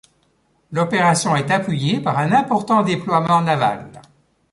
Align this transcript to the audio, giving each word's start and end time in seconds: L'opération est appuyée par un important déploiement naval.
L'opération 0.71 1.35
est 1.35 1.51
appuyée 1.51 1.99
par 1.99 2.17
un 2.17 2.31
important 2.31 2.81
déploiement 2.81 3.39
naval. 3.39 3.87